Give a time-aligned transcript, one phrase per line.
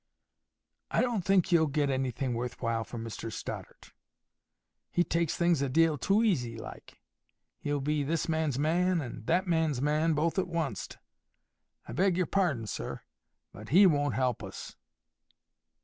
[0.89, 3.93] "I don't think you'll get anything worth while from Mr Stoddart.
[4.89, 6.99] He takes things a deal too easy like.
[7.59, 10.97] He'll be this man's man and that man's man both at oncet.
[11.87, 13.01] I beg your pardon, sir.
[13.51, 14.75] But HE won't help us."